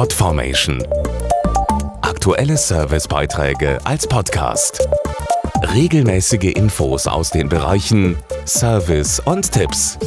Podformation. 0.00 0.82
Aktuelle 2.00 2.56
Servicebeiträge 2.56 3.78
als 3.84 4.06
Podcast. 4.06 4.88
Regelmäßige 5.74 6.54
Infos 6.54 7.06
aus 7.06 7.28
den 7.28 7.50
Bereichen 7.50 8.16
Service 8.46 9.20
und 9.20 9.52
Tipps. 9.52 9.98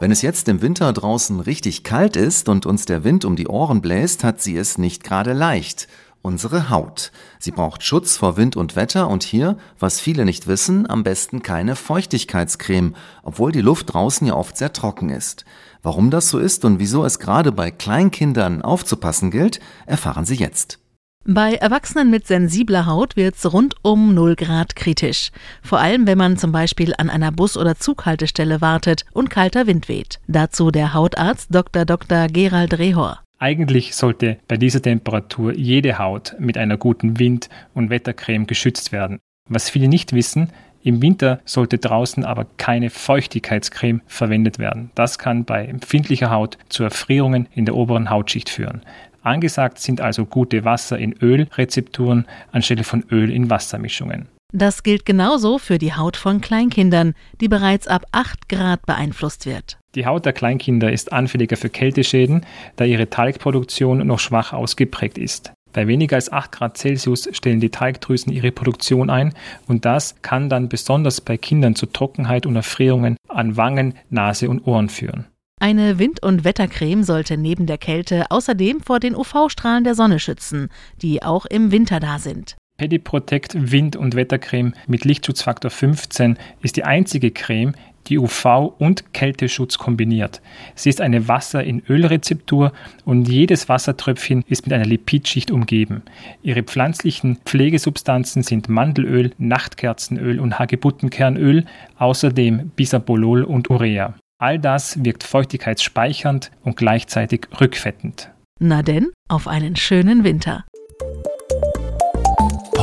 Wenn 0.00 0.10
es 0.10 0.22
jetzt 0.22 0.48
im 0.48 0.62
Winter 0.62 0.90
draußen 0.94 1.40
richtig 1.40 1.84
kalt 1.84 2.16
ist 2.16 2.48
und 2.48 2.64
uns 2.64 2.86
der 2.86 3.04
Wind 3.04 3.26
um 3.26 3.36
die 3.36 3.46
Ohren 3.46 3.82
bläst, 3.82 4.24
hat 4.24 4.40
sie 4.40 4.56
es 4.56 4.78
nicht 4.78 5.04
gerade 5.04 5.34
leicht. 5.34 5.86
Unsere 6.22 6.68
Haut. 6.68 7.12
Sie 7.38 7.52
braucht 7.52 7.84
Schutz 7.84 8.16
vor 8.16 8.36
Wind 8.36 8.56
und 8.56 8.76
Wetter 8.76 9.08
und 9.08 9.22
hier, 9.22 9.56
was 9.78 10.00
viele 10.00 10.24
nicht 10.24 10.46
wissen, 10.46 10.88
am 10.88 11.04
besten 11.04 11.42
keine 11.42 11.76
Feuchtigkeitscreme, 11.76 12.94
obwohl 13.22 13.52
die 13.52 13.60
Luft 13.60 13.94
draußen 13.94 14.26
ja 14.26 14.34
oft 14.34 14.56
sehr 14.56 14.72
trocken 14.72 15.10
ist. 15.10 15.44
Warum 15.82 16.10
das 16.10 16.28
so 16.28 16.38
ist 16.38 16.64
und 16.64 16.80
wieso 16.80 17.04
es 17.04 17.18
gerade 17.18 17.52
bei 17.52 17.70
Kleinkindern 17.70 18.62
aufzupassen 18.62 19.30
gilt, 19.30 19.60
erfahren 19.86 20.24
Sie 20.24 20.34
jetzt. 20.34 20.80
Bei 21.24 21.54
Erwachsenen 21.54 22.10
mit 22.10 22.26
sensibler 22.26 22.86
Haut 22.86 23.14
wird's 23.16 23.52
rund 23.52 23.76
um 23.82 24.14
0 24.14 24.34
Grad 24.34 24.76
kritisch. 24.76 25.30
Vor 25.62 25.78
allem, 25.78 26.06
wenn 26.06 26.16
man 26.16 26.38
zum 26.38 26.52
Beispiel 26.52 26.94
an 26.96 27.10
einer 27.10 27.32
Bus- 27.32 27.56
oder 27.58 27.76
Zughaltestelle 27.76 28.60
wartet 28.60 29.04
und 29.12 29.28
kalter 29.28 29.66
Wind 29.66 29.88
weht. 29.88 30.20
Dazu 30.26 30.70
der 30.70 30.94
Hautarzt 30.94 31.54
Dr. 31.54 31.84
Dr. 31.84 32.28
Gerald 32.28 32.78
Rehor. 32.78 33.20
Eigentlich 33.40 33.94
sollte 33.94 34.38
bei 34.48 34.56
dieser 34.56 34.82
Temperatur 34.82 35.54
jede 35.54 35.98
Haut 35.98 36.34
mit 36.40 36.58
einer 36.58 36.76
guten 36.76 37.20
Wind- 37.20 37.48
und 37.72 37.88
Wettercreme 37.88 38.48
geschützt 38.48 38.90
werden. 38.90 39.20
Was 39.48 39.70
viele 39.70 39.86
nicht 39.86 40.12
wissen, 40.12 40.50
im 40.82 41.02
Winter 41.02 41.40
sollte 41.44 41.78
draußen 41.78 42.24
aber 42.24 42.46
keine 42.56 42.90
Feuchtigkeitscreme 42.90 44.02
verwendet 44.06 44.58
werden. 44.58 44.90
Das 44.94 45.18
kann 45.18 45.44
bei 45.44 45.66
empfindlicher 45.66 46.30
Haut 46.30 46.58
zu 46.68 46.82
Erfrierungen 46.82 47.48
in 47.54 47.64
der 47.64 47.76
oberen 47.76 48.10
Hautschicht 48.10 48.48
führen. 48.48 48.82
Angesagt 49.22 49.78
sind 49.78 50.00
also 50.00 50.24
gute 50.24 50.64
Wasser 50.64 50.98
in 50.98 51.12
Ölrezepturen 51.20 52.26
anstelle 52.50 52.84
von 52.84 53.04
Öl 53.10 53.30
in 53.30 53.50
Wassermischungen. 53.50 54.28
Das 54.52 54.82
gilt 54.82 55.04
genauso 55.04 55.58
für 55.58 55.76
die 55.76 55.92
Haut 55.92 56.16
von 56.16 56.40
Kleinkindern, 56.40 57.14
die 57.38 57.48
bereits 57.48 57.86
ab 57.86 58.06
8 58.12 58.48
Grad 58.48 58.86
beeinflusst 58.86 59.44
wird. 59.44 59.78
Die 59.94 60.06
Haut 60.06 60.24
der 60.24 60.32
Kleinkinder 60.32 60.90
ist 60.90 61.12
anfälliger 61.12 61.58
für 61.58 61.68
Kälteschäden, 61.68 62.46
da 62.76 62.84
ihre 62.84 63.10
Talgproduktion 63.10 64.06
noch 64.06 64.18
schwach 64.18 64.54
ausgeprägt 64.54 65.18
ist. 65.18 65.52
Bei 65.74 65.86
weniger 65.86 66.16
als 66.16 66.32
8 66.32 66.52
Grad 66.52 66.78
Celsius 66.78 67.28
stellen 67.32 67.60
die 67.60 67.68
Talgdrüsen 67.68 68.32
ihre 68.32 68.50
Produktion 68.50 69.10
ein 69.10 69.34
und 69.66 69.84
das 69.84 70.22
kann 70.22 70.48
dann 70.48 70.70
besonders 70.70 71.20
bei 71.20 71.36
Kindern 71.36 71.74
zu 71.74 71.84
Trockenheit 71.84 72.46
und 72.46 72.56
Erfrierungen 72.56 73.18
an 73.28 73.58
Wangen, 73.58 73.94
Nase 74.08 74.48
und 74.48 74.66
Ohren 74.66 74.88
führen. 74.88 75.26
Eine 75.60 75.98
Wind- 75.98 76.22
und 76.22 76.44
Wettercreme 76.44 77.02
sollte 77.02 77.36
neben 77.36 77.66
der 77.66 77.78
Kälte 77.78 78.30
außerdem 78.30 78.80
vor 78.80 79.00
den 79.00 79.14
UV-Strahlen 79.14 79.84
der 79.84 79.94
Sonne 79.94 80.20
schützen, 80.20 80.68
die 81.02 81.22
auch 81.22 81.46
im 81.46 81.72
Winter 81.72 82.00
da 82.00 82.18
sind. 82.18 82.56
Pediprotect 82.78 83.72
Wind- 83.72 83.96
und 83.96 84.14
Wettercreme 84.14 84.72
mit 84.86 85.04
Lichtschutzfaktor 85.04 85.70
15 85.70 86.38
ist 86.62 86.76
die 86.76 86.84
einzige 86.84 87.32
Creme, 87.32 87.74
die 88.06 88.20
UV- 88.20 88.72
und 88.78 89.12
Kälteschutz 89.12 89.78
kombiniert. 89.78 90.40
Sie 90.76 90.88
ist 90.88 91.00
eine 91.00 91.26
Wasser- 91.26 91.64
in 91.64 91.82
Ölrezeptur 91.88 92.72
und 93.04 93.28
jedes 93.28 93.68
Wassertröpfchen 93.68 94.44
ist 94.46 94.64
mit 94.64 94.72
einer 94.72 94.86
Lipidschicht 94.86 95.50
umgeben. 95.50 96.02
Ihre 96.42 96.62
pflanzlichen 96.62 97.38
Pflegesubstanzen 97.44 98.44
sind 98.44 98.68
Mandelöl, 98.68 99.32
Nachtkerzenöl 99.38 100.38
und 100.38 100.60
Hagebuttenkernöl, 100.60 101.64
außerdem 101.98 102.70
Bisabolol 102.76 103.42
und 103.42 103.70
Urea. 103.70 104.14
All 104.40 104.60
das 104.60 105.04
wirkt 105.04 105.24
feuchtigkeitsspeichernd 105.24 106.52
und 106.62 106.76
gleichzeitig 106.76 107.48
rückfettend. 107.60 108.30
Na 108.60 108.82
denn, 108.82 109.10
auf 109.28 109.46
einen 109.48 109.76
schönen 109.76 110.24
Winter. 110.24 110.64